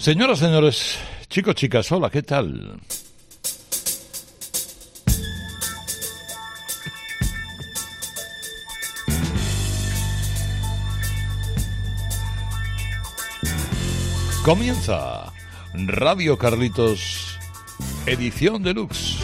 [0.00, 0.96] Señoras, señores,
[1.28, 2.80] chicos, chicas, hola, ¿qué tal?
[14.44, 15.32] Comienza
[15.74, 17.36] Radio Carlitos,
[18.06, 19.17] edición deluxe.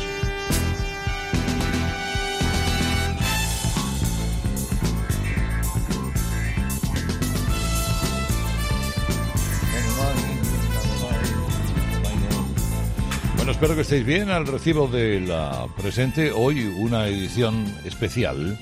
[13.65, 16.31] Espero que estéis bien al recibo de la presente.
[16.33, 18.59] Hoy una edición especial.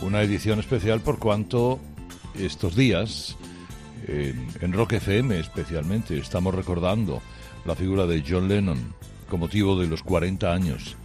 [0.00, 1.78] Una edición especial por cuanto
[2.34, 3.36] estos días,
[4.06, 7.20] en, en Rock FM especialmente, estamos recordando
[7.66, 8.94] la figura de John Lennon
[9.28, 10.96] con motivo de los 40 años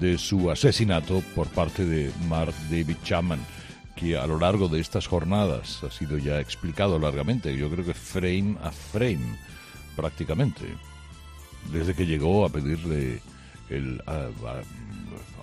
[0.00, 3.40] de su asesinato por parte de Mark David Chapman,
[3.94, 7.92] que a lo largo de estas jornadas ha sido ya explicado largamente, yo creo que
[7.92, 9.36] frame a frame
[9.94, 10.64] prácticamente
[11.72, 13.20] desde que llegó a pedirle
[13.68, 14.02] el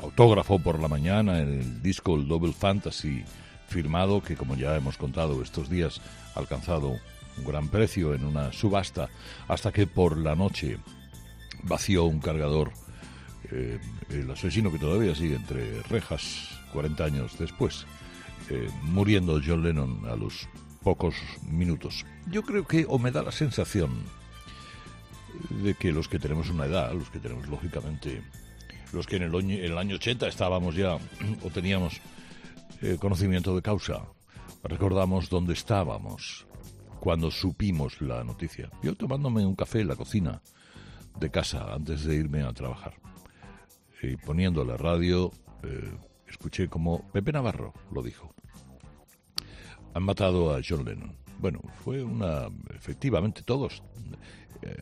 [0.01, 3.23] autógrafo por la mañana el disco el Double Fantasy
[3.67, 6.01] firmado que como ya hemos contado estos días
[6.35, 6.97] ha alcanzado
[7.37, 9.09] un gran precio en una subasta
[9.47, 10.77] hasta que por la noche
[11.63, 12.71] vació un cargador
[13.51, 17.85] eh, el asesino que todavía sigue entre rejas 40 años después
[18.49, 20.47] eh, muriendo John Lennon a los
[20.81, 21.15] pocos
[21.49, 22.05] minutos.
[22.31, 23.89] Yo creo que o me da la sensación
[25.49, 28.21] de que los que tenemos una edad, los que tenemos lógicamente,
[28.93, 30.97] los que en el el año 80 estábamos ya
[31.43, 32.01] o teníamos
[32.81, 34.05] eh, conocimiento de causa,
[34.63, 36.45] recordamos dónde estábamos
[36.99, 38.69] cuando supimos la noticia.
[38.81, 40.41] Yo tomándome un café en la cocina
[41.19, 42.93] de casa antes de irme a trabajar
[44.01, 45.31] y poniendo la radio,
[45.63, 45.91] eh,
[46.27, 48.33] escuché como Pepe Navarro lo dijo.
[49.93, 51.15] Han matado a John Lennon.
[51.39, 53.83] Bueno, fue una, efectivamente todos,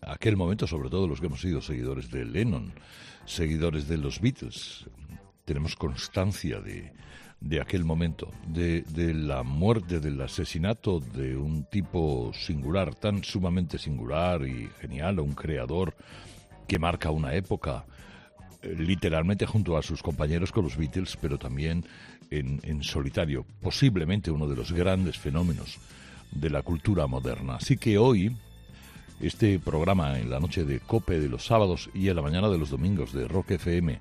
[0.01, 2.73] aquel momento, sobre todo los que hemos sido seguidores de Lennon,
[3.25, 4.85] seguidores de los Beatles,
[5.45, 6.91] tenemos constancia de,
[7.39, 14.45] de aquel momento, de, la muerte, del asesinato de un tipo singular, tan sumamente singular
[14.47, 15.95] y genial, un creador
[16.67, 17.85] que marca una época,
[18.61, 21.85] eh, literalmente junto a sus compañeros con los Beatles, pero también
[22.31, 25.77] en solitario, posiblemente uno de los grandes fenómenos
[26.31, 27.55] de la cultura moderna.
[27.57, 28.35] Así que hoy,
[29.19, 32.57] este programa en la noche de Cope de los sábados y en la mañana de
[32.57, 33.99] los domingos de Rock FM,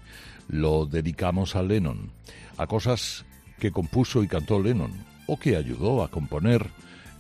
[0.49, 2.11] lo dedicamos a Lennon,
[2.57, 3.25] a cosas
[3.59, 4.93] que compuso y cantó Lennon,
[5.27, 6.71] o que ayudó a componer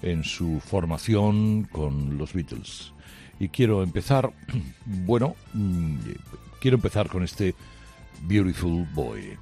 [0.02, 2.92] en su formación con los Beatles.
[3.40, 4.32] Y quiero empezar,
[4.84, 5.96] bueno, mm,
[6.60, 7.54] quiero empezar con este
[8.22, 9.38] Beautiful Boy.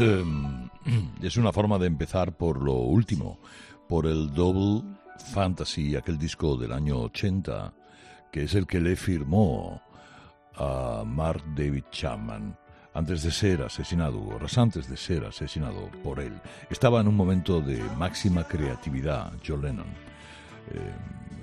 [0.00, 0.70] Em,
[1.22, 3.38] es una forma de empezar por lo último,
[3.86, 4.82] por el Double
[5.34, 7.74] Fantasy, aquel disco del año 80,
[8.32, 9.82] que es el que le firmó
[10.54, 12.56] a Mark David Chapman
[12.94, 16.32] antes de ser asesinado, horas antes de ser asesinado por él.
[16.70, 19.86] Estaba en un momento de máxima creatividad, John Lennon.
[19.86, 20.94] Eh,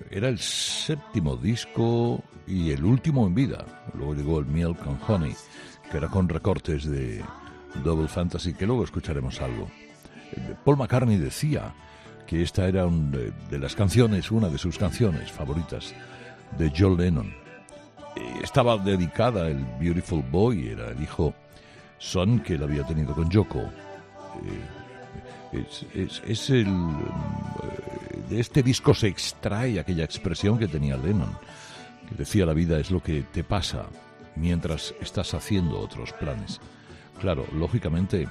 [0.09, 3.65] era el séptimo disco y el último en vida.
[3.93, 5.35] Luego llegó el Milk and Honey,
[5.91, 7.23] que era con recortes de
[7.83, 9.69] Double Fantasy, que luego escucharemos algo.
[10.31, 11.73] Eh, Paul McCartney decía
[12.25, 15.93] que esta era un de, de las canciones, una de sus canciones favoritas
[16.57, 17.33] de John Lennon.
[18.15, 21.33] Eh, Estaba dedicada el Beautiful Boy, era el hijo
[21.99, 23.59] son que él había tenido con Yoko.
[23.59, 25.61] Eh,
[26.27, 31.35] es, el, eh, de este disco se extrae aquella expresión que tenía Lennon,
[32.07, 33.85] que decía la vida es lo que te pasa
[34.35, 36.59] mientras estás haciendo otros planes.
[37.19, 38.27] Claro, lógicamente,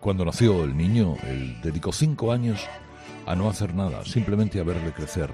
[0.00, 2.66] cuando nació el niño, él dedicó cinco años
[3.26, 5.30] a no hacer nada, simplemente a verle crecer.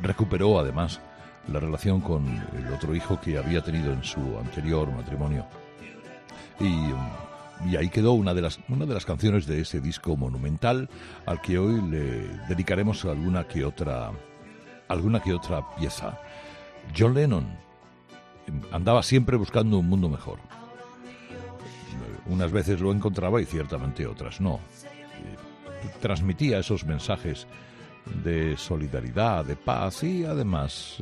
[0.00, 1.00] Recuperó además
[1.48, 5.46] la relación con el otro hijo que había tenido en su anterior matrimonio.
[6.58, 10.88] Y, ahí quedó una de, las, una de las canciones de ese disco monumental
[11.26, 14.10] al que hoy le dedicaremos alguna que otra,
[14.88, 16.18] alguna que otra pieza.
[16.96, 17.46] John Lennon
[18.72, 20.38] andaba siempre buscando un mundo mejor.
[22.30, 24.60] Unas veces lo encontraba y ciertamente otras no.
[26.00, 27.46] Transmitía esos mensajes
[28.22, 30.98] de solidaridad, de paz y además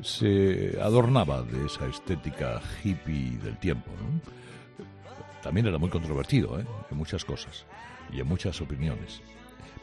[0.00, 3.90] se adornaba de esa estética hippie del tiempo.
[5.42, 6.64] También era muy controvertido ¿eh?
[6.90, 7.66] en muchas cosas
[8.12, 9.20] y en muchas opiniones.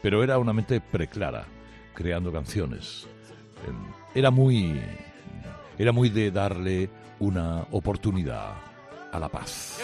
[0.01, 1.45] Pero era una mente preclara,
[1.93, 3.07] creando canciones.
[4.13, 4.79] Era muy,
[5.77, 8.53] era muy de darle una oportunidad
[9.11, 9.81] a la paz.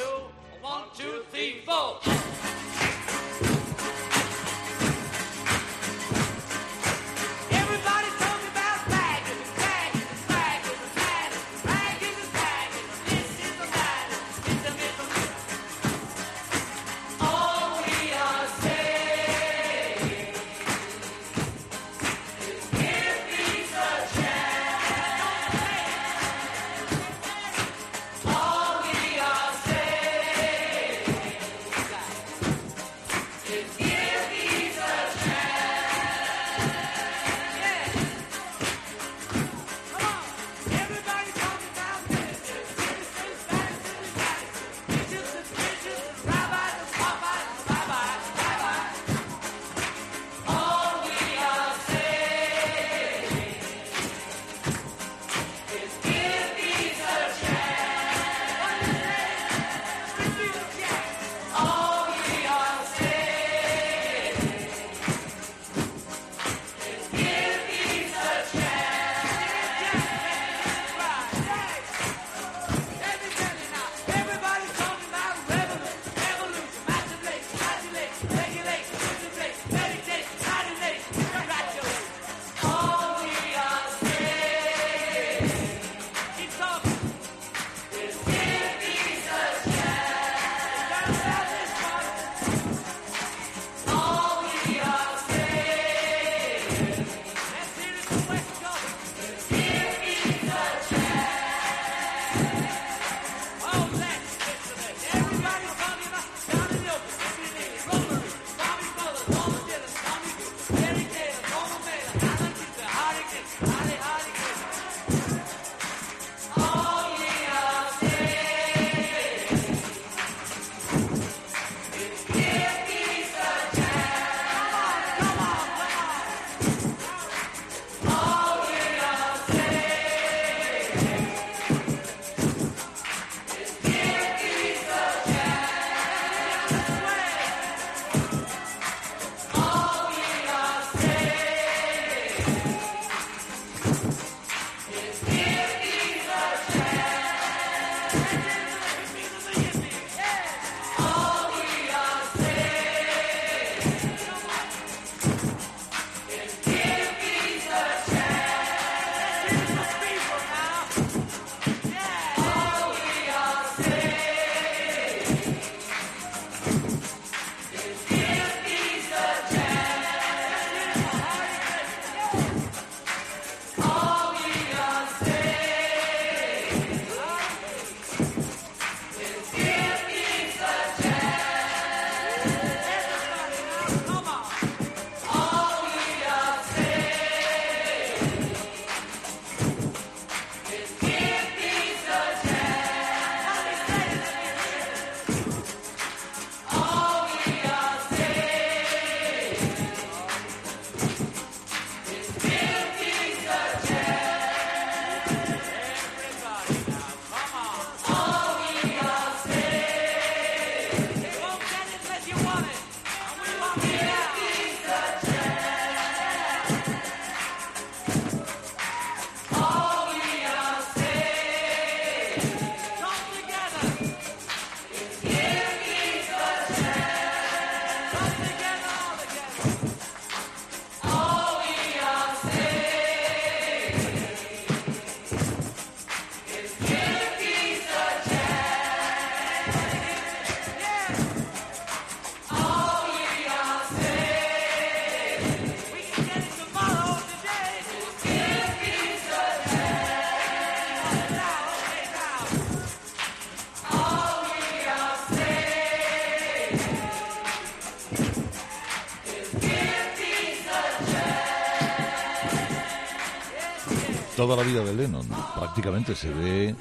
[264.42, 266.76] Toda la vida de Lennon prácticamente se ve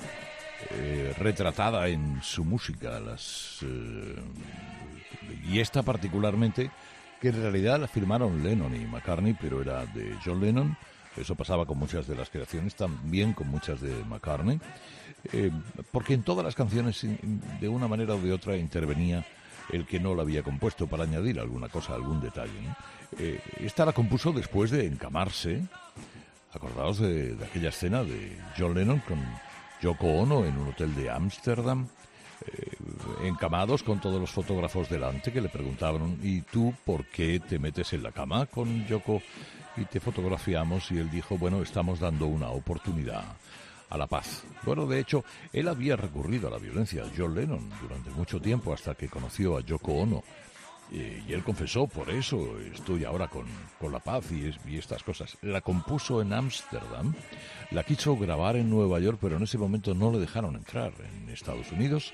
[0.70, 2.98] eh, retratada en su música.
[3.00, 4.16] Las, eh,
[5.46, 6.70] y esta particularmente,
[7.20, 10.74] que en realidad la firmaron Lennon y McCartney, pero era de John Lennon.
[11.18, 14.58] Eso pasaba con muchas de las creaciones, también con muchas de McCartney.
[15.30, 15.50] Eh,
[15.92, 17.04] porque en todas las canciones,
[17.60, 19.26] de una manera o de otra, intervenía
[19.70, 22.74] el que no la había compuesto para añadir alguna cosa, algún detalle.
[23.58, 25.68] esta la compuso después de encamarse.
[26.52, 29.18] Acordaos de, aquella escena de John Lennon con
[29.80, 31.86] Yoko Ono en un hotel de Ámsterdam,
[32.46, 32.76] eh,
[33.24, 37.92] encamados con todos los fotógrafos delante que le preguntaban, ¿y tú por qué te metes
[37.92, 39.22] en la cama con Yoko
[39.76, 40.90] y te fotografiamos?
[40.90, 43.24] Y él dijo, bueno, estamos dando una oportunidad
[43.88, 44.44] a la paz.
[44.64, 48.94] Bueno, de hecho, él había recurrido a la violencia, John Lennon, durante mucho tiempo hasta
[48.94, 50.24] que conoció a Yoko Ono.
[50.92, 53.46] Eh, y él confesó, por eso estoy ahora con,
[53.78, 55.38] con la paz y, y estas cosas.
[55.42, 57.14] La compuso en Ámsterdam,
[57.70, 61.30] la quiso grabar en Nueva York, pero en ese momento no le dejaron entrar en
[61.30, 62.12] Estados Unidos.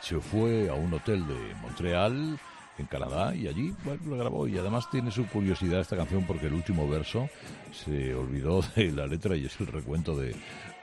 [0.00, 2.38] Se fue a un hotel de Montreal,
[2.78, 4.48] en Canadá, y allí bueno, lo grabó.
[4.48, 7.28] Y además tiene su curiosidad esta canción porque el último verso
[7.72, 10.34] se olvidó de la letra y es el recuento de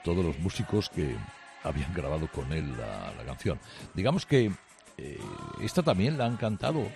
[0.02, 1.14] todos los músicos que
[1.62, 3.58] habían grabado con él la, la canción.
[3.94, 4.50] Digamos que
[4.98, 5.18] eh,
[5.62, 6.86] esta también la han cantado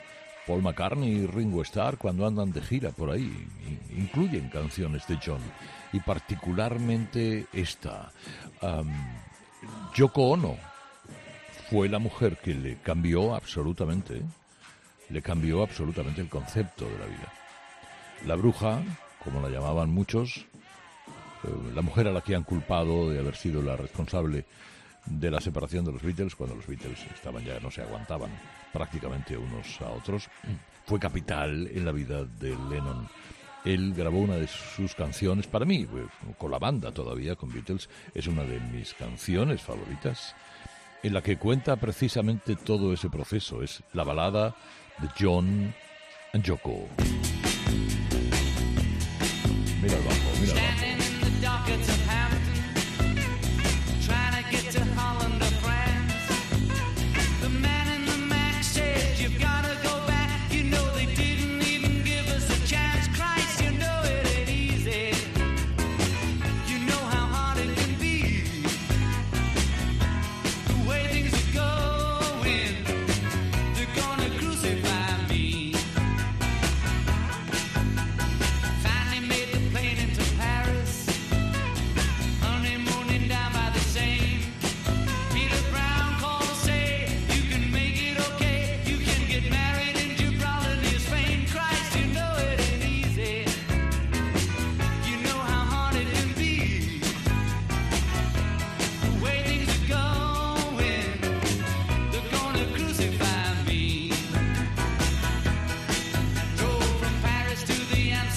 [0.48, 3.46] Paul McCartney y Ringo Starr cuando andan de gira por ahí.
[3.94, 5.42] Incluyen canciones de John
[5.92, 8.10] y particularmente esta.
[9.94, 10.56] Yoko Ono
[11.68, 14.22] fue la mujer que le cambió absolutamente,
[15.10, 17.32] le cambió absolutamente el concepto de la vida.
[18.24, 18.82] La bruja,
[19.22, 20.46] como la llamaban muchos,
[21.44, 24.46] eh, la mujer a la que han culpado de haber sido la responsable
[25.10, 28.30] de la separación de los Beatles, cuando los Beatles estaban ya, no se aguantaban
[28.72, 30.28] prácticamente unos a otros,
[30.86, 33.08] fue capital en la vida de Lennon.
[33.64, 37.88] Él grabó una de sus canciones, para mí, eh, con la banda todavía, con Beatles,
[38.14, 40.34] es una de mis canciones favoritas,
[41.02, 43.62] en la que cuenta precisamente todo ese proceso.
[43.62, 44.56] Es la balada
[44.98, 45.74] de John
[46.32, 46.88] and Yoko.
[49.82, 50.87] Mira el bajo, mira el bajo.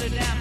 [0.01, 0.40] Amsterdam.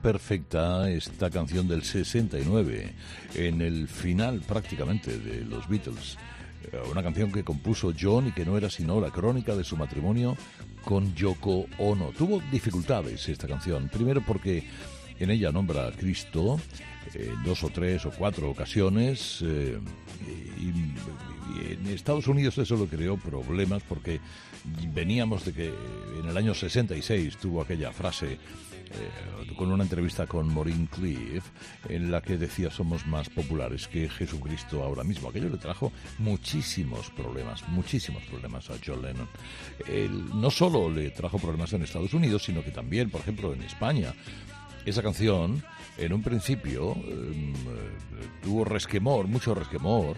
[0.00, 2.94] Perfecta, esta canción del 69,
[3.34, 6.16] en el final prácticamente de los Beatles.
[6.70, 9.76] Eh, Una canción que compuso John y que no era sino la crónica de su
[9.76, 10.36] matrimonio
[10.84, 12.10] con Yoko Ono.
[12.10, 14.64] Tuvo dificultades esta canción, primero porque
[15.18, 16.60] en ella nombra a Cristo
[17.14, 19.78] eh, en dos o tres o cuatro ocasiones eh,
[20.60, 24.20] y, y en Estados Unidos eso lo creó problemas porque
[24.94, 25.74] veníamos de que
[26.20, 28.38] en el año 66 tuvo aquella frase
[28.90, 31.44] eh, con una entrevista con Maureen Cliff
[31.88, 35.28] en la que decía somos más populares que Jesucristo ahora mismo.
[35.28, 39.28] Aquello le trajo muchísimos problemas, muchísimos problemas a John Lennon.
[40.40, 44.14] No solo le trajo problemas en Estados Unidos, sino que también, por ejemplo, en España.
[44.84, 45.62] Esa canción,
[45.98, 47.56] en un principio, em, eh,
[48.42, 50.16] tuvo resquemor, mucho resquemor,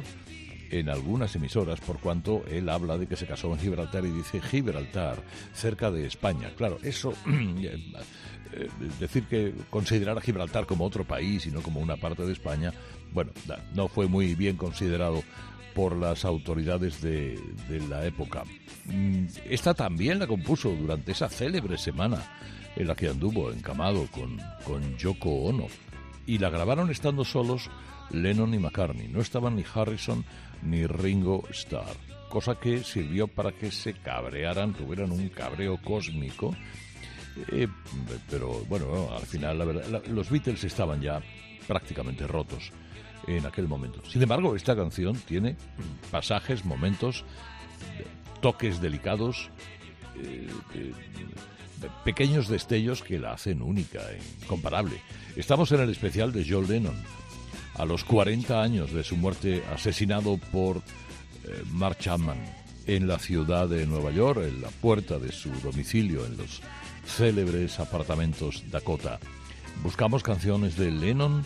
[0.71, 4.41] en algunas emisoras por cuanto él habla de que se casó en Gibraltar y dice
[4.41, 6.53] Gibraltar, cerca de España.
[6.57, 7.13] Claro, eso,
[8.53, 12.33] eh, decir que considerar a Gibraltar como otro país y no como una parte de
[12.33, 12.73] España,
[13.13, 13.33] bueno,
[13.75, 15.23] no fue muy bien considerado
[15.75, 18.45] por las autoridades de, de la época.
[18.87, 22.23] Mm, Esta también la compuso durante esa célebre semana
[22.77, 25.67] en la que anduvo encamado con, con Yoko Ono
[26.27, 27.71] y la grabaron estando solos
[28.11, 29.09] Lennon y McCartney.
[29.09, 30.25] No estaban ni Harrison
[30.63, 31.97] ni Ringo Starr,
[32.29, 36.55] cosa que sirvió para que se cabrearan, tuvieran un cabreo cósmico.
[37.53, 37.69] Eh,
[38.29, 41.21] pero bueno, al final la verdad, la- los Beatles estaban ya
[41.67, 42.71] prácticamente rotos
[43.27, 44.03] en aquel momento.
[44.09, 45.57] Sin embargo, esta canción tiene
[46.11, 47.25] pasajes, momentos,
[48.41, 49.51] toques delicados,
[50.23, 50.93] eh, eh,
[52.05, 55.01] pequeños destellos que la hacen única, e incomparable.
[55.37, 56.97] Estamos en el especial de John Lennon,
[57.75, 62.39] a los 40 años de su muerte, asesinado por eh, Mark Chapman
[62.87, 66.61] en la ciudad de Nueva York, en la puerta de su domicilio, en los
[67.07, 69.19] célebres apartamentos Dakota.
[69.83, 71.45] Buscamos canciones de Lennon,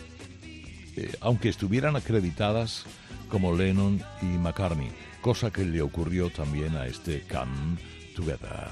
[0.95, 2.85] eh, aunque estuvieran acreditadas
[3.29, 4.91] como Lennon y McCartney,
[5.21, 7.77] cosa que le ocurrió también a este Come
[8.15, 8.71] Together.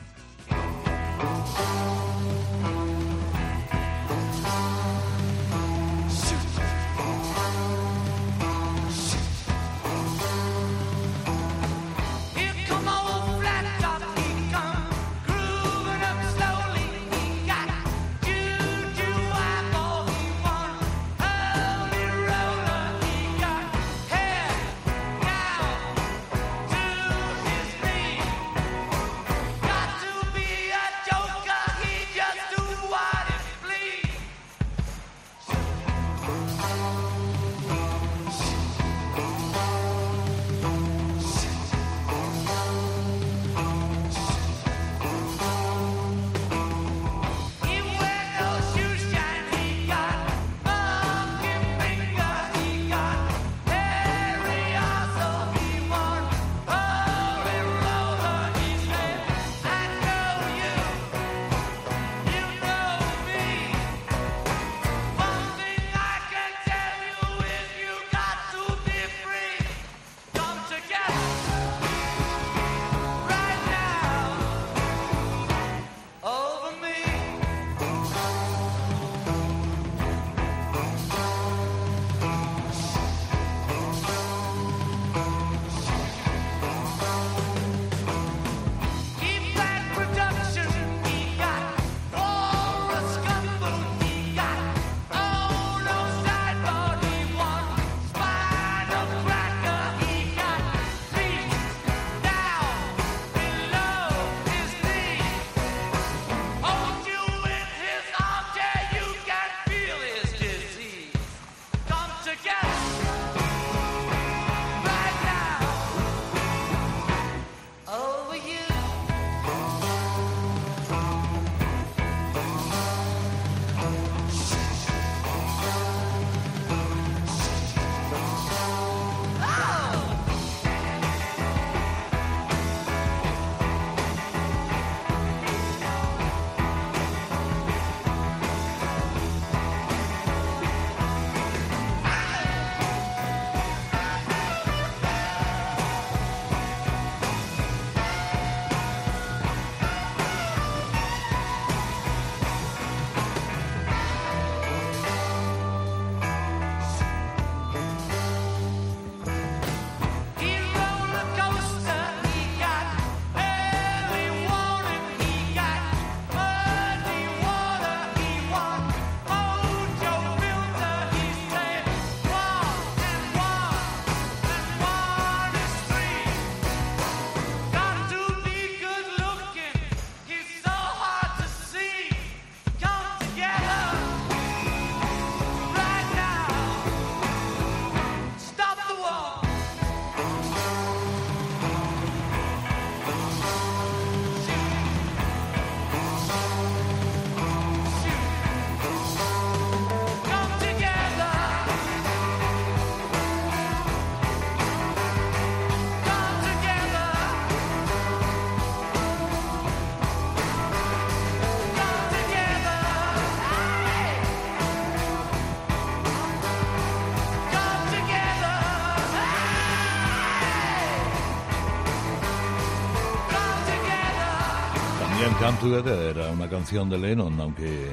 [225.64, 227.88] Together era una canción de Lennon, aunque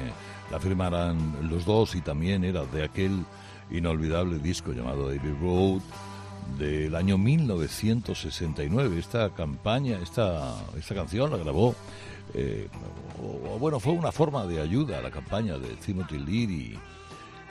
[0.51, 3.23] la firmaran los dos y también era de aquel
[3.69, 5.81] inolvidable disco llamado Abbey Road
[6.59, 8.99] del año 1969.
[8.99, 11.73] Esta campaña, esta, esta canción la grabó,
[12.33, 12.67] eh,
[13.23, 16.77] o bueno, fue una forma de ayuda a la campaña de Timothy Leary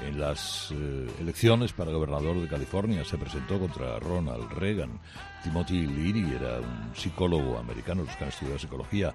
[0.07, 5.01] en las eh, elecciones para gobernador de California se presentó contra Ronald Reagan.
[5.43, 9.15] Timothy Leary era un psicólogo americano, los que han estudiado psicología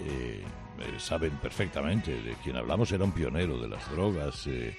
[0.00, 0.44] eh,
[0.78, 4.76] eh, saben perfectamente de quién hablamos, era un pionero de las drogas, eh,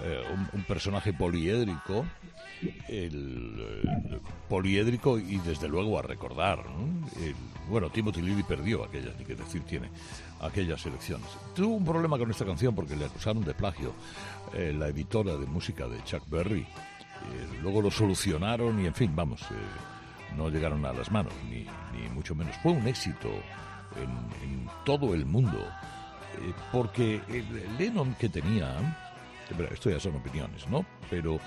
[0.00, 2.04] eh, un, personaje poliédrico,
[2.88, 4.20] el,
[4.50, 6.64] poliédrico y desde luego a recordar.
[7.70, 9.88] bueno, Timothy Leary perdió aquellas, ni que decir tiene,
[10.42, 11.28] aquellas elecciones.
[11.54, 13.94] Tuvo un problema con esta canción porque le acusaron de plagio
[14.52, 16.66] la editora de música de Chuck Berry.
[17.62, 19.40] Luego lo solucionaron y en fin, vamos,
[20.36, 21.64] no llegaron a las manos, ni,
[21.98, 22.54] ni mucho menos.
[22.62, 23.30] Fue un éxito
[23.96, 27.20] en, todo el mundo, eh, porque
[27.78, 28.74] Lennon que tenía,
[29.56, 30.86] pero esto ya son opiniones, ¿no?
[31.10, 31.38] Pero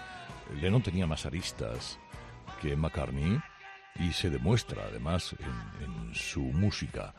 [0.62, 1.98] Lennon tenía más aristas
[2.62, 3.40] que McCartney
[4.00, 7.14] y se demuestra además en, en su música.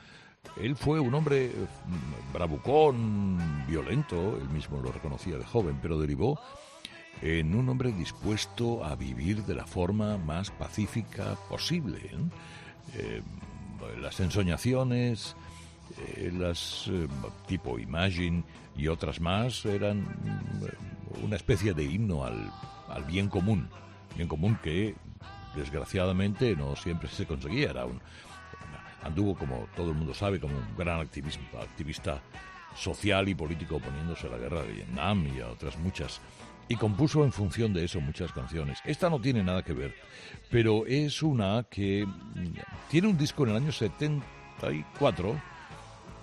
[0.61, 1.53] Él fue un hombre eh,
[2.33, 6.39] bravucón, violento, él mismo lo reconocía de joven, pero derivó
[7.23, 11.99] en un hombre dispuesto a vivir de la forma más pacífica posible.
[12.95, 13.23] ¿eh?
[14.01, 15.37] Las ensoñaciones,
[16.17, 17.09] eh, las eh,
[17.47, 18.45] tipo Imagine
[18.77, 22.51] y otras más eran mm, una especie de himno al,
[22.89, 23.69] al bien común,
[24.17, 24.95] bien común que
[25.55, 28.01] desgraciadamente no siempre se conseguía, era un
[29.05, 32.21] anduvo como todo el mundo sabe como un gran activismo, activista
[32.75, 36.21] social y político oponiéndose a la guerra de Vietnam y a otras muchas
[36.69, 38.79] y compuso en función de eso muchas canciones.
[38.85, 39.95] Esta no tiene nada que ver,
[40.51, 42.55] pero es una que mm,
[42.91, 45.55] tiene un disco en el año 74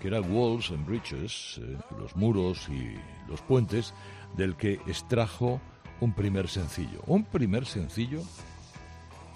[0.01, 2.95] que era Walls and Bridges, eh, los muros y
[3.29, 3.93] los puentes,
[4.35, 5.61] del que extrajo
[5.99, 7.03] un primer sencillo.
[7.05, 8.23] Un primer sencillo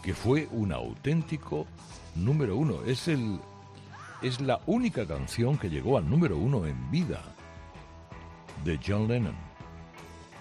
[0.01, 1.67] que fue un auténtico
[2.15, 2.83] número uno.
[2.85, 3.39] Es, el,
[4.23, 7.21] es la única canción que llegó al número uno en vida
[8.63, 9.44] de John Lennon.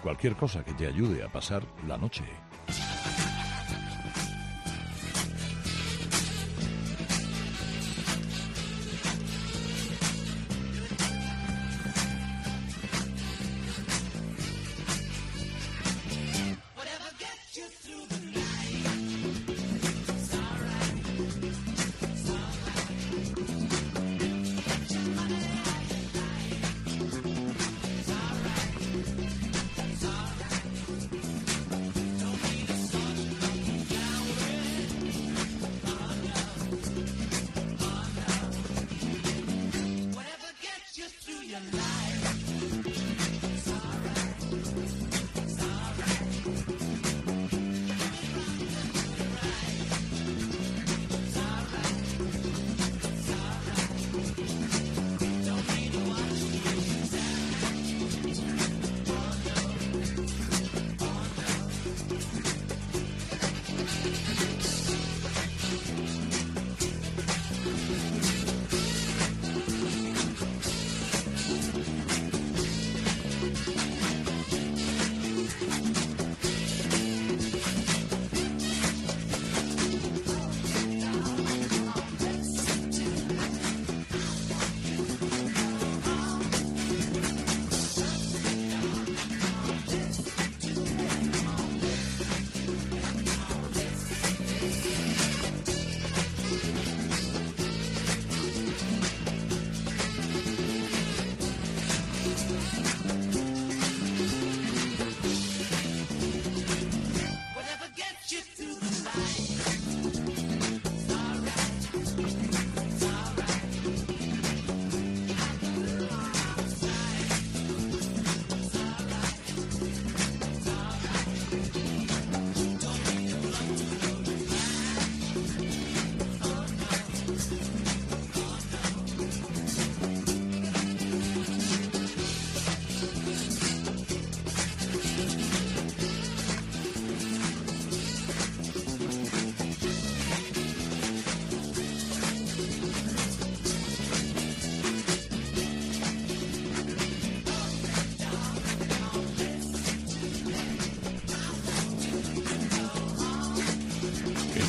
[0.05, 2.25] Cualquier cosa que te ayude a pasar la noche.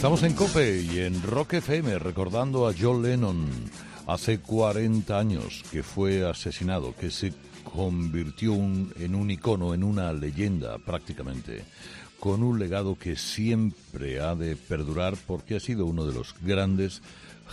[0.06, 3.48] Estamos en Cope y en Rock FM recordando a John Lennon,
[4.06, 10.78] Hace 40 años que fue asesinado, que se convirtió en un icono, en una leyenda
[10.78, 11.64] prácticamente,
[12.20, 17.02] con un legado que siempre ha de perdurar porque ha sido uno de los grandes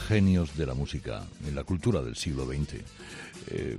[0.07, 2.83] genios de la música en la cultura del siglo XX.
[3.49, 3.79] Eh,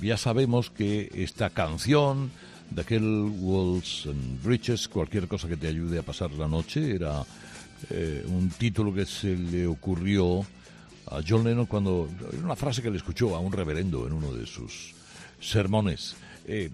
[0.00, 2.30] ya sabemos que esta canción
[2.70, 7.24] de aquel Walls and Bridges, cualquier cosa que te ayude a pasar la noche, era
[7.90, 10.40] eh, un título que se le ocurrió
[11.06, 14.32] a John Lennon cuando era una frase que le escuchó a un reverendo en uno
[14.32, 14.94] de sus
[15.40, 16.16] sermones.
[16.46, 16.70] Eh,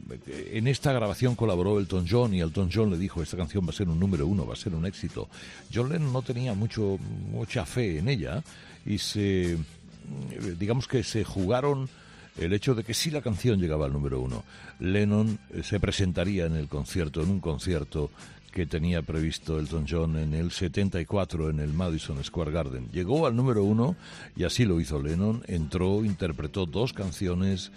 [0.53, 3.75] en esta grabación colaboró Elton John y Elton John le dijo esta canción va a
[3.75, 5.29] ser un número uno, va a ser un éxito.
[5.73, 6.99] John Lennon no tenía mucho
[7.31, 8.43] mucha fe en ella
[8.85, 9.57] y se
[10.59, 11.89] digamos que se jugaron
[12.39, 14.45] el hecho de que si la canción llegaba al número uno,
[14.79, 18.11] Lennon eh, se presentaría en el concierto, en un concierto
[18.53, 22.89] que tenía previsto Elton John en el 74 en el Madison Square Garden.
[22.93, 23.97] Llegó al número uno
[24.37, 27.71] y así lo hizo Lennon, entró, interpretó dos canciones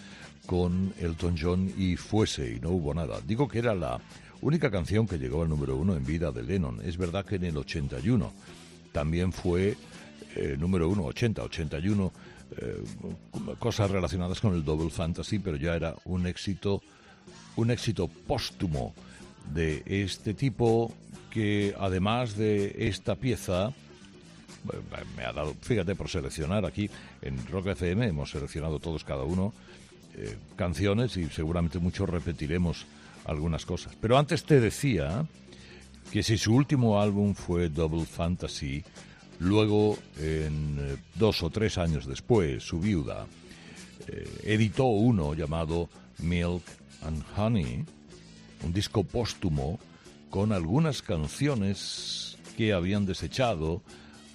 [0.45, 3.19] con Elton John y fuese y no hubo nada.
[3.25, 4.01] Digo que era la
[4.41, 6.81] única canción que llegó al número uno en vida de Lennon.
[6.83, 8.33] Es verdad que en el 81
[8.91, 9.77] también fue
[10.36, 12.12] eh, número uno, 80, 81,
[12.57, 12.83] eh,
[13.59, 16.81] cosas relacionadas con el Double Fantasy, pero ya era un éxito,
[17.55, 18.93] un éxito póstumo
[19.51, 20.93] de este tipo
[21.34, 23.73] que además de esta pieza
[24.71, 26.89] eh, me ha dado, fíjate, por seleccionar aquí
[27.21, 29.51] en Rock FM, hemos seleccionado todos cada uno
[30.15, 32.86] eh, canciones y seguramente muchos repetiremos
[33.25, 33.97] algunas cosas.
[33.99, 35.25] Pero antes te decía
[36.12, 38.84] que si su último álbum fue Double Fantasy,
[39.39, 43.25] luego, en eh, dos o tres años después, su viuda
[44.43, 46.63] editó uno llamado Milk
[47.03, 47.86] and Honey,
[48.63, 49.80] un disco póstumo
[50.30, 53.82] con algunas canciones que habían desechado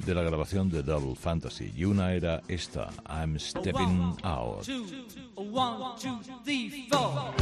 [0.05, 1.73] de la grabación de Double Fantasy.
[1.77, 4.62] Y una era esta, I'm Stepping Out.
[4.64, 4.87] two,
[5.35, 7.33] one, two, three, four.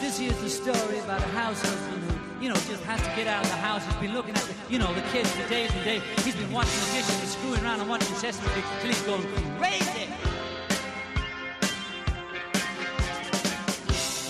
[0.00, 3.26] This here's the story about a house husband who, you know, just has to get
[3.26, 3.84] out of the house.
[3.84, 6.02] He's been looking at the, you know, the kids for days and days.
[6.24, 8.64] He's been washing the dishes and screwing around and watching Sesame Street
[8.94, 9.26] he's going
[9.58, 10.06] crazy.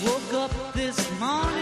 [0.05, 1.58] Woke up this morning,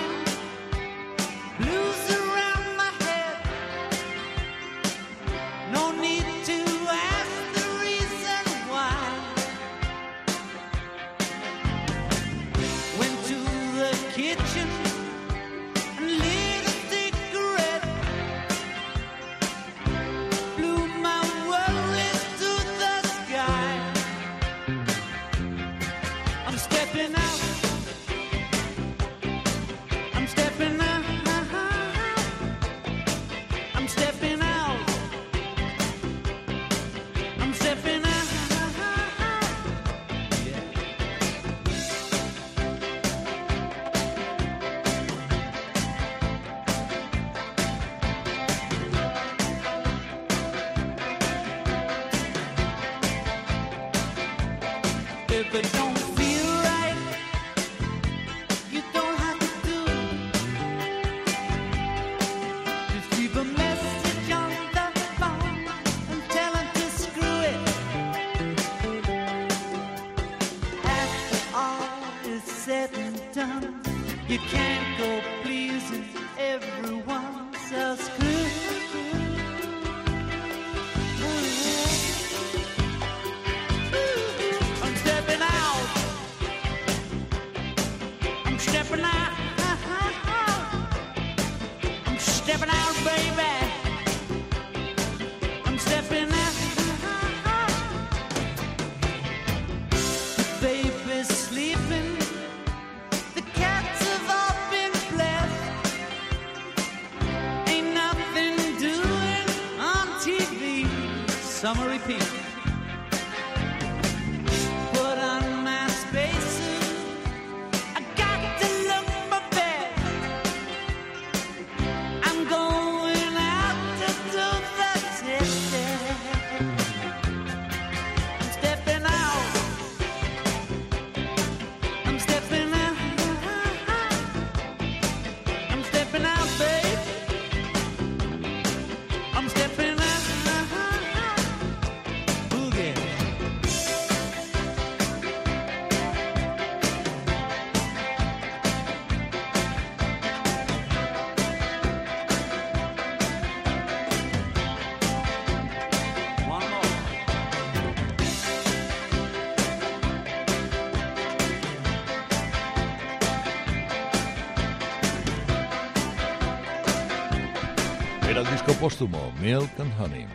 [168.80, 170.28] póstumo, Milk and Honey.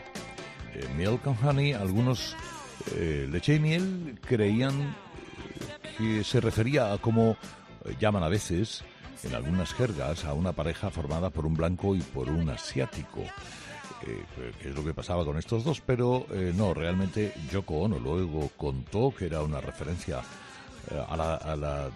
[0.75, 2.35] Eh, Milk and Honey, algunos
[2.97, 7.37] eh, leche y miel creían eh, que se refería a como
[8.01, 8.85] llaman a veces
[9.23, 13.23] en algunas jergas a una pareja formada por un blanco y por un asiático.
[14.01, 19.15] Que es lo que pasaba con estos dos, pero no, realmente Yoko Ono luego contó
[19.17, 20.21] que era una referencia
[21.09, 21.89] a la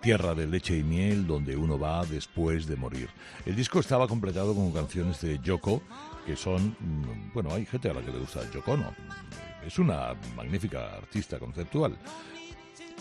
[0.00, 3.08] tierra de leche y miel donde uno va después de morir.
[3.44, 5.82] El disco estaba completado con canciones de Yoko
[6.26, 8.94] que son, mm, bueno, hay gente a la que le gusta Yoko Ono.
[9.64, 11.96] Es una magnífica artista conceptual.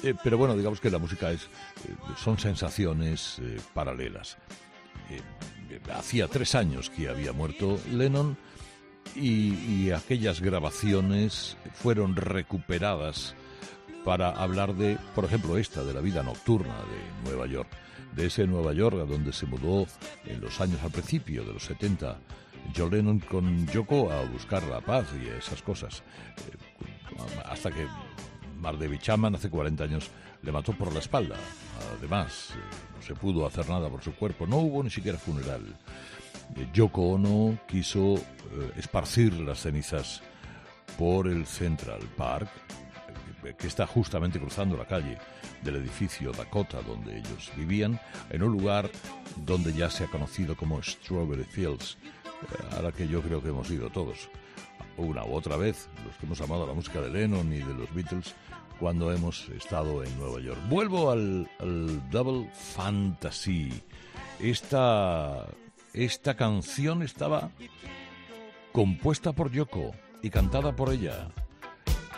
[0.03, 4.37] Eh, pero bueno, digamos que la música es, eh, son sensaciones eh, paralelas.
[5.93, 8.37] Hacía tres años que había muerto Lennon
[9.15, 13.35] y aquellas grabaciones fueron recuperadas
[14.03, 17.69] para hablar de, por ejemplo, esta, de la vida nocturna de Nueva York,
[18.15, 19.85] de ese Nueva York a donde se mudó
[20.25, 22.17] en los años al principio de los 70
[22.75, 26.03] John Lennon con Yoko a buscar la paz y esas cosas.
[26.47, 26.57] Eh,
[27.45, 27.87] hasta que
[28.59, 30.09] Mardevi Chapman hace 40 años
[30.41, 31.35] le mató por la espalda.
[31.97, 35.63] Además, eh, no se pudo hacer nada por su cuerpo, no hubo ni siquiera funeral.
[36.55, 38.15] Eh, Yoko Ono quiso
[38.75, 40.21] esparcir las cenizas
[40.97, 42.49] por el Central Park,
[43.57, 45.17] que está justamente cruzando la calle
[45.63, 48.89] del edificio Dakota donde ellos vivían, en un lugar
[49.37, 53.49] donde ya se ha conocido como Strawberry Fields, eh, a la que yo creo que
[53.49, 54.29] hemos ido todos
[54.97, 57.93] una u otra vez, los que hemos amado la música de Lennon y de los
[57.93, 58.35] Beatles,
[58.79, 60.59] cuando hemos estado en Nueva York.
[60.69, 63.83] Vuelvo al, al Double Fantasy.
[64.39, 65.45] Esta,
[65.93, 67.51] esta canción estaba
[68.71, 71.29] compuesta por Yoko y cantada por ella,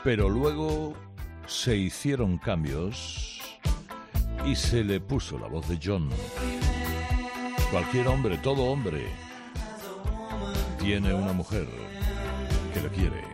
[0.03, 0.93] pero luego
[1.47, 3.39] se hicieron cambios
[4.45, 6.09] y se le puso la voz de John.
[7.71, 9.07] Cualquier hombre, todo hombre,
[10.79, 11.67] tiene una mujer
[12.73, 13.30] que lo quiere.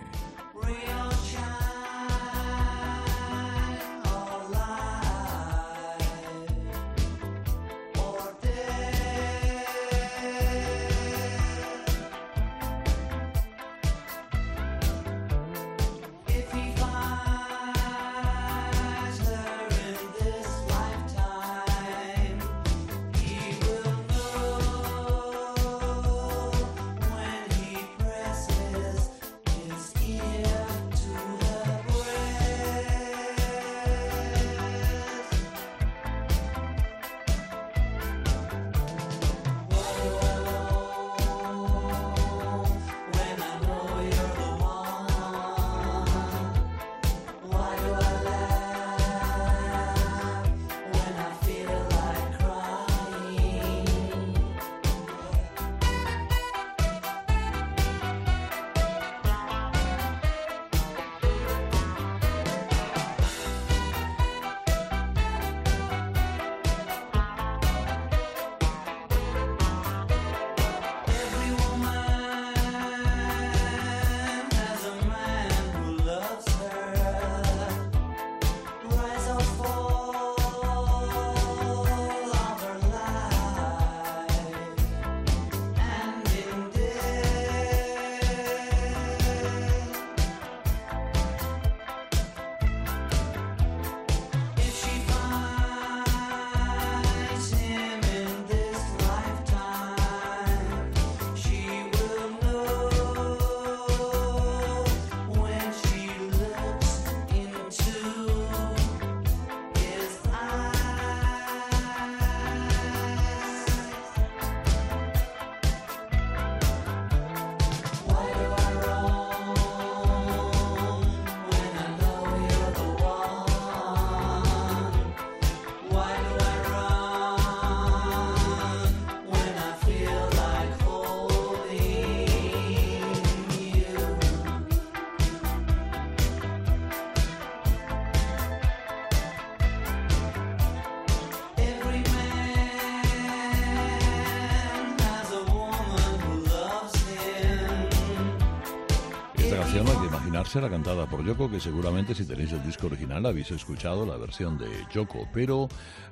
[149.58, 153.50] Canción hay que imaginársela cantada por Yoko, que seguramente si tenéis el disco original habéis
[153.50, 155.68] escuchado la versión de Yoko, pero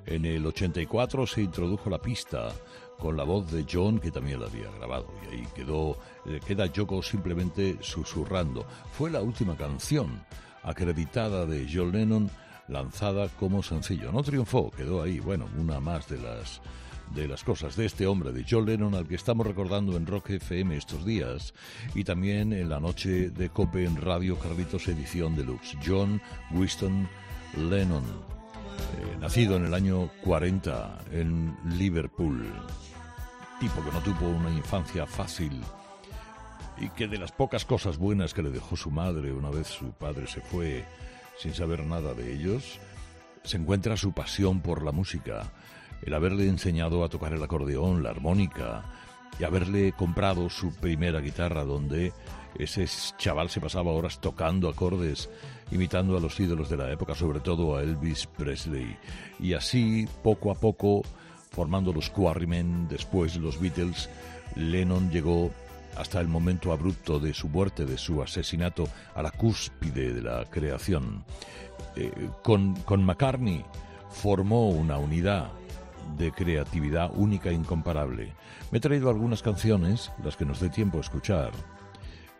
[0.07, 2.49] en el 84 se introdujo la pista
[2.97, 6.65] con la voz de John, que también la había grabado, y ahí quedó, eh, queda
[6.65, 8.65] Yoko simplemente susurrando.
[8.93, 10.25] Fue la última canción
[10.63, 12.31] acreditada de John Lennon
[12.67, 14.11] lanzada como sencillo.
[14.11, 16.61] No triunfó, quedó ahí, bueno, una más de las
[17.13, 20.31] de las cosas de este hombre, de John Lennon, al que estamos recordando en Rock
[20.31, 21.53] FM estos días
[21.93, 25.77] y también en la noche de Cope en Radio Carlitos Edición Deluxe.
[25.85, 27.07] John Winston
[27.69, 32.51] Lennon, eh, nacido en el año 40 en Liverpool,
[33.59, 35.61] tipo que no tuvo una infancia fácil
[36.77, 39.91] y que de las pocas cosas buenas que le dejó su madre una vez su
[39.91, 40.83] padre se fue
[41.37, 42.79] sin saber nada de ellos,
[43.43, 45.51] se encuentra su pasión por la música,
[46.05, 48.83] el haberle enseñado a tocar el acordeón, la armónica
[49.39, 52.13] y haberle comprado su primera guitarra donde
[52.57, 52.87] ese
[53.17, 55.29] chaval se pasaba horas tocando acordes,
[55.71, 58.95] imitando a los ídolos de la época, sobre todo a Elvis Presley.
[59.39, 61.01] Y así, poco a poco,
[61.51, 64.09] formando los Quarrymen, después los Beatles,
[64.55, 65.51] Lennon llegó
[65.97, 70.45] hasta el momento abrupto de su muerte, de su asesinato, a la cúspide de la
[70.45, 71.25] creación.
[71.95, 72.11] Eh,
[72.43, 73.65] con, con McCartney
[74.11, 75.51] formó una unidad
[76.17, 78.33] de creatividad única e incomparable.
[78.71, 81.51] Me he traído algunas canciones, las que nos dé tiempo a escuchar,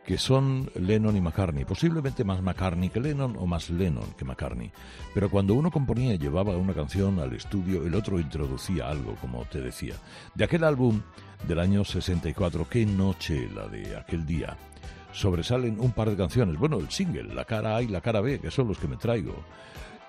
[0.06, 4.72] que son Lennon y McCartney, posiblemente más McCartney que Lennon o más Lennon que McCartney.
[5.14, 9.44] Pero cuando uno componía y llevaba una canción al estudio, el otro introducía algo, como
[9.46, 9.96] te decía.
[10.36, 11.02] De aquel álbum
[11.48, 14.56] del año 64, Qué noche la de aquel día.
[15.12, 18.40] Sobresalen un par de canciones, bueno, el single, la cara A y la cara B,
[18.40, 19.36] que son los que me traigo.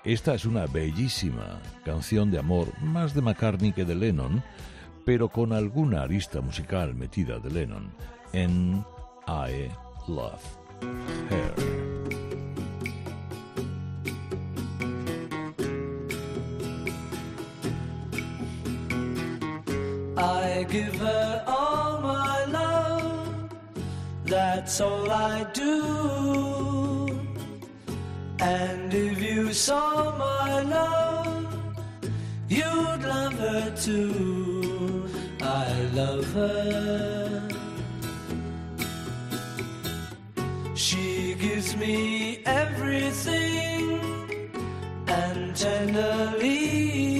[0.06, 4.40] Esta es una bellísima canción de amor, más de McCartney que de Lennon,
[5.04, 7.90] pero con alguna arista musical metida de Lennon
[8.32, 8.84] en
[9.26, 9.68] I
[10.06, 10.44] Love
[11.28, 11.54] Her.
[20.16, 23.50] I give her all my love,
[24.24, 26.55] that's all I do.
[28.46, 31.46] And if you saw my love,
[32.48, 35.08] you'd love her too.
[35.42, 37.48] I love her.
[40.76, 44.00] She gives me everything
[45.08, 47.16] and tenderly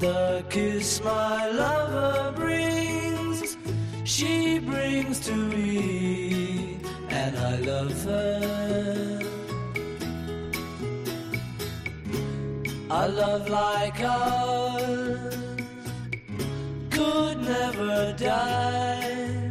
[0.00, 3.56] the kiss my lover brings,
[4.02, 8.71] she brings to me, and I love her.
[13.04, 15.36] A love like ours
[16.88, 19.50] could never die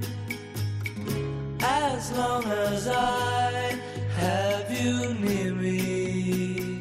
[1.61, 3.77] as long as I
[4.15, 6.79] have you near me.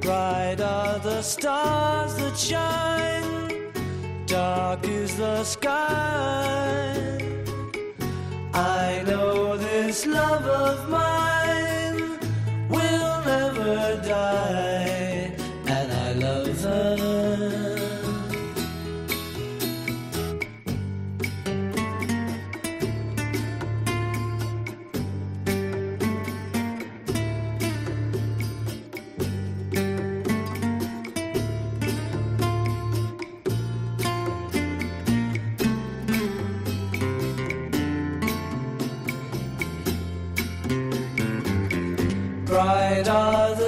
[0.00, 3.70] Bright are the stars that shine,
[4.24, 6.96] dark is the sky.
[8.54, 11.41] I know this love of mine
[13.74, 14.71] die.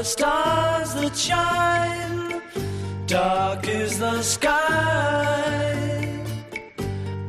[0.04, 2.42] Stars that shine,
[3.06, 4.60] dark is the sky.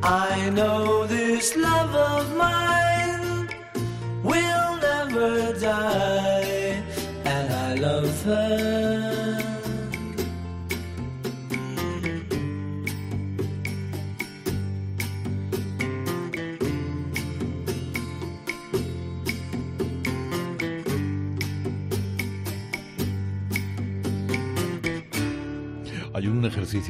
[0.02, 3.48] I know this love of mine
[4.22, 6.82] will never die,
[7.24, 8.65] and I love her.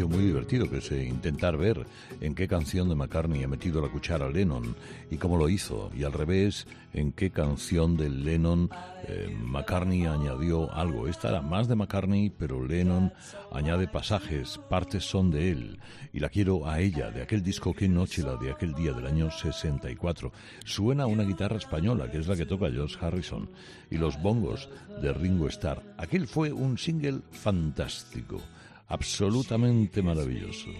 [0.05, 1.87] Muy divertido que es eh, intentar ver
[2.21, 4.77] en qué canción de McCartney ha metido la cuchara Lennon
[5.11, 8.69] y cómo lo hizo, y al revés, en qué canción de Lennon
[9.09, 11.09] eh, McCartney añadió algo.
[11.09, 13.13] Esta era más de McCartney, pero Lennon
[13.53, 15.79] añade pasajes, partes son de él,
[16.13, 19.07] y la quiero a ella, de aquel disco Qué noche, la de aquel día del
[19.07, 20.33] año 64.
[20.65, 23.49] Suena una guitarra española, que es la que toca George Harrison,
[23.91, 24.69] y los bongos
[25.01, 25.83] de Ringo Starr.
[25.97, 28.43] Aquel fue un single fantástico
[28.89, 30.71] absolutamente maravilloso,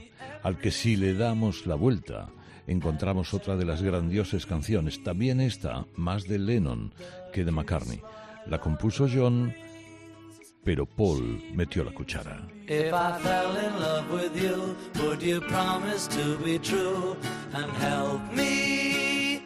[0.43, 2.29] al que si le damos la vuelta
[2.67, 6.93] encontramos otra de las grandiosas canciones, también esta, más de Lennon
[7.33, 8.01] que de McCartney.
[8.47, 9.55] La compuso John,
[10.65, 12.47] pero Paul metió la cuchara.
[12.69, 17.17] If I fell in love with you, would you promise to be true
[17.55, 19.43] and help me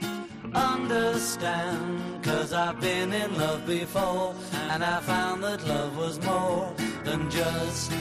[0.55, 2.23] understand?
[2.23, 4.35] Cause I've been in love before
[4.71, 6.73] and I found that love was more
[7.05, 7.93] than just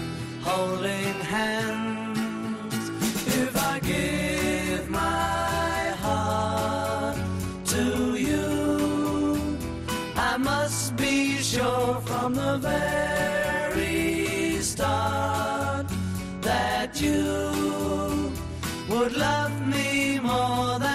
[0.43, 2.89] holding hands.
[3.27, 7.17] If I give my heart
[7.73, 7.83] to
[8.17, 9.57] you,
[10.15, 15.87] I must be sure from the very start
[16.41, 18.31] that you
[18.89, 20.88] would love me more than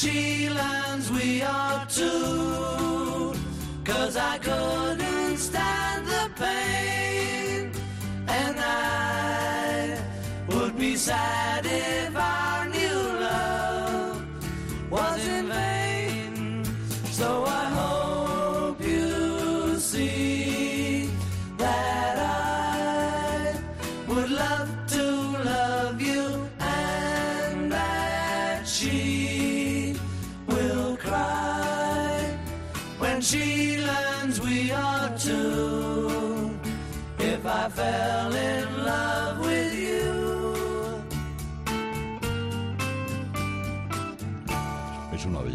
[0.00, 3.34] she learns we are two.
[3.84, 7.70] Cause I couldn't stand the pain
[8.26, 10.02] and I
[10.48, 11.39] would be sad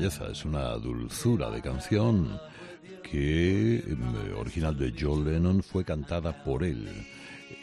[0.05, 2.39] es una dulzura de canción
[3.01, 6.87] que eh, original de John Lennon fue cantada por él.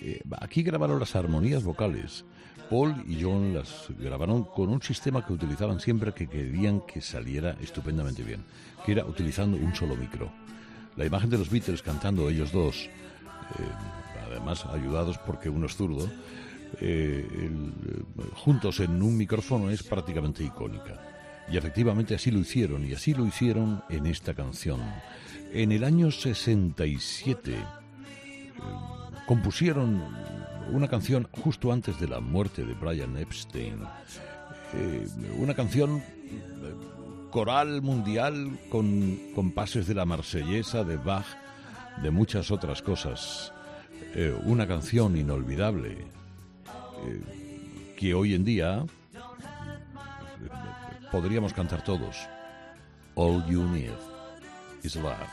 [0.00, 2.24] Eh, aquí grabaron las armonías vocales.
[2.68, 7.56] Paul y John las grabaron con un sistema que utilizaban siempre que querían que saliera
[7.60, 8.42] estupendamente bien,
[8.84, 10.32] que era utilizando un solo micro.
[10.96, 12.90] La imagen de los Beatles cantando ellos dos, eh,
[14.26, 16.10] además ayudados porque uno es zurdo,
[16.80, 17.24] eh,
[18.34, 21.11] juntos en un micrófono es prácticamente icónica.
[21.52, 24.80] Y efectivamente así lo hicieron, y así lo hicieron en esta canción.
[25.52, 27.56] En el año 67 eh,
[29.26, 30.02] compusieron
[30.70, 33.82] una canción justo antes de la muerte de Brian Epstein.
[34.74, 36.02] Eh, una canción eh,
[37.30, 41.26] coral mundial con compases de la marsellesa, de Bach,
[42.02, 43.52] de muchas otras cosas.
[44.14, 45.98] Eh, una canción inolvidable
[47.96, 48.84] que hoy en día
[51.12, 52.26] podríamos cantar todos.
[53.14, 53.92] All you need
[54.82, 55.28] is love.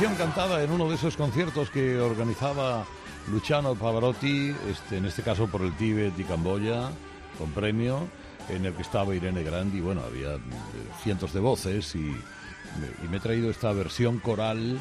[0.00, 2.86] Versión cantada en uno de esos conciertos que organizaba
[3.30, 6.88] Luciano Pavarotti, este, en este caso por el Tíbet y Camboya,
[7.36, 8.08] con premio,
[8.48, 9.80] en el que estaba Irene Grandi.
[9.80, 10.40] Bueno, había eh,
[11.02, 14.80] cientos de voces y, y me he traído esta versión coral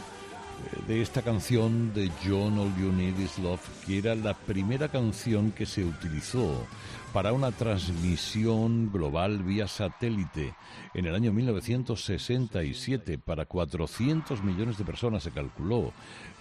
[0.87, 5.51] de esta canción de John All You Need Is Love, que era la primera canción
[5.51, 6.65] que se utilizó
[7.13, 10.53] para una transmisión global vía satélite
[10.93, 15.91] en el año 1967 para 400 millones de personas se calculó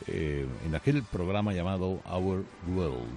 [0.06, 2.44] eh, en aquel programa llamado Our
[2.74, 3.08] World.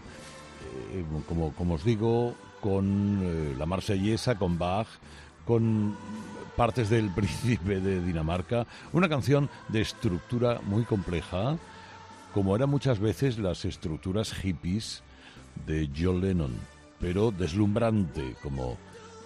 [0.94, 4.88] Eh, como, como os digo, con eh, la marsellesa, con Bach,
[5.46, 5.96] con
[6.56, 11.58] partes del Príncipe de Dinamarca, una canción de estructura muy compleja,
[12.34, 15.04] como eran muchas veces las estructuras hippies
[15.66, 16.54] de John Lennon,
[17.00, 18.78] pero deslumbrante como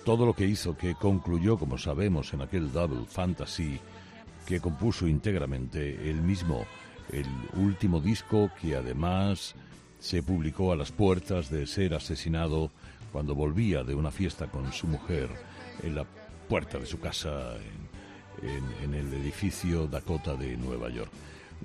[0.04, 3.80] todo lo que hizo, que concluyó, como sabemos, en aquel Double Fantasy
[4.46, 6.66] que compuso íntegramente él mismo,
[7.12, 9.56] el último disco que además
[10.00, 12.72] se publicó a las puertas de ser asesinado
[13.12, 15.30] cuando volvía de una fiesta con su mujer
[15.82, 16.06] en la
[16.48, 17.56] puerta de su casa
[18.42, 21.12] en, el edificio Dakota de Nueva York.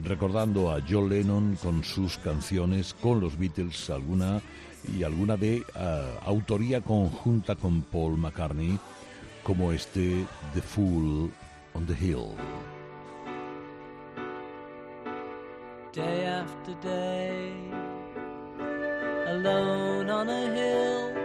[0.03, 4.41] Recordando a John Lennon con sus canciones, con los Beatles, alguna
[4.97, 8.79] y alguna de ah, autoría conjunta con Paul McCartney,
[9.43, 10.25] como este
[10.55, 11.31] The Fool
[11.75, 12.35] on the Hill.
[15.93, 17.53] day after day,
[19.27, 21.20] alone on a hill.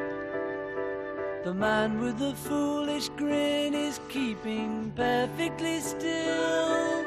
[1.45, 7.05] The man with the foolish grin is keeping perfectly still.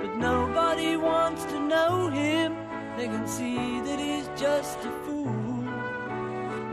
[0.00, 2.56] But nobody wants to know him,
[2.96, 5.68] they can see that he's just a fool.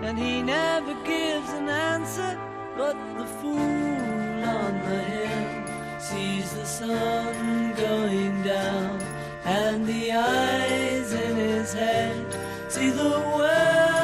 [0.05, 2.39] And he never gives an answer,
[2.77, 9.01] but the fool on the hill sees the sun going down,
[9.43, 12.25] and the eyes in his head
[12.69, 13.94] see the world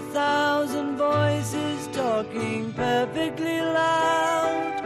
[0.00, 4.76] a thousand voices talking perfectly loud.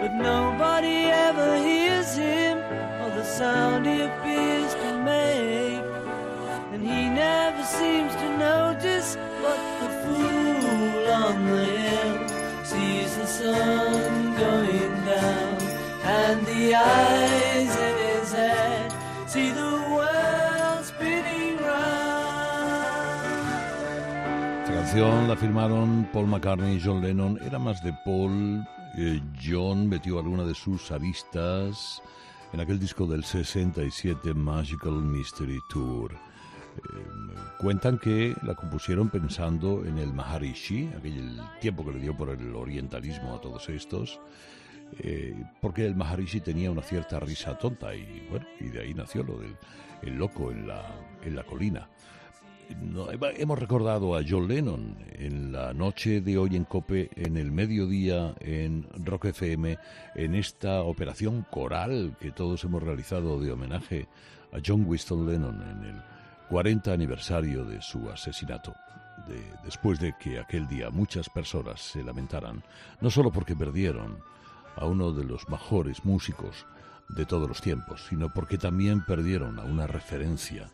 [0.00, 2.58] But nobody ever hears him
[3.02, 5.84] or the sound he appears to make.
[6.72, 12.28] And he never seems to notice but the fool on the hill
[12.70, 15.52] sees the sun going down.
[16.20, 17.23] And the eyes
[24.94, 27.40] la firmaron Paul McCartney y John Lennon.
[27.42, 28.64] Era más de Paul.
[28.96, 32.00] eh, John metió alguna de sus aristas
[32.52, 36.12] en aquel disco del 67, Magical Mystery Tour.
[36.12, 36.78] Eh,
[37.58, 42.54] cuentan que la compusieron pensando en el Maharishi, aquel tiempo que le dio por el
[42.54, 44.20] orientalismo a todos estos,
[45.00, 49.24] eh, porque el Maharishi tenía una cierta risa tonta y bueno, y de ahí nació
[49.24, 49.56] lo del
[50.02, 50.84] el loco en la,
[51.22, 51.88] en la colina.
[52.80, 57.50] No, hemos recordado a John Lennon en la noche de hoy en Cope, en el
[57.50, 59.78] mediodía en Rock FM,
[60.14, 64.08] en esta operación coral que todos hemos realizado de homenaje
[64.52, 66.02] a John Winston Lennon en el
[66.48, 68.74] 40 aniversario de su asesinato.
[69.28, 72.62] de- después de que aquel día muchas personas se lamentaran,
[73.00, 74.18] no solo porque perdieron
[74.76, 76.66] a uno de los mejores músicos
[77.10, 80.68] de todos los tiempos, sino porque también perdieron a una referencia,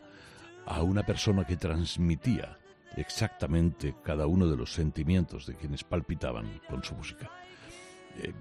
[0.71, 2.57] a una persona que transmitía
[2.95, 7.29] exactamente cada uno de los sentimientos de quienes palpitaban con su música.
[8.17, 8.33] Eh,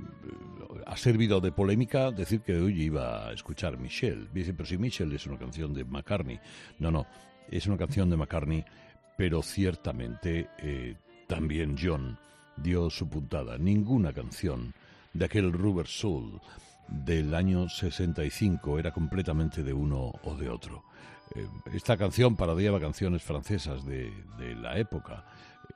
[0.87, 4.29] ha servido de polémica decir que hoy iba a escuchar Michelle.
[4.33, 6.39] Dice, pero si Michelle es una canción de McCartney.
[6.79, 7.07] No, no,
[7.51, 8.65] es una canción de McCartney,
[9.17, 12.17] pero ciertamente eh, también John
[12.57, 13.59] dio su puntada.
[13.59, 14.73] Ninguna canción
[15.13, 16.41] de aquel Rubber Soul
[16.87, 20.85] del año 65 era completamente de uno o de otro.
[21.35, 25.25] Eh, esta canción parodiaba canciones francesas de, de la época.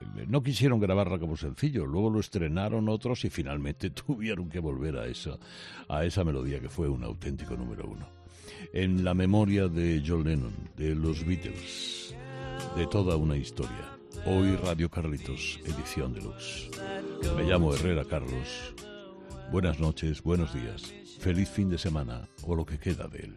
[0.00, 4.96] Eh, No quisieron grabarla como sencillo, luego lo estrenaron otros y finalmente tuvieron que volver
[4.96, 5.38] a esa,
[5.88, 8.06] a esa melodía que fue un auténtico número uno.
[8.72, 12.14] En la memoria de John Lennon, de los Beatles,
[12.76, 13.90] de toda una historia.
[14.26, 16.70] Hoy Radio Carlitos, edición deluxe.
[17.36, 18.74] Me llamo Herrera Carlos.
[19.52, 23.36] Buenas noches, buenos días, feliz fin de semana o lo que queda de él.